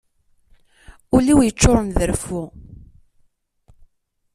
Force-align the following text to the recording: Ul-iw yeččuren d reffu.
Ul-iw 1.15 1.39
yeččuren 1.43 1.87
d 1.95 1.99
reffu. 2.09 2.43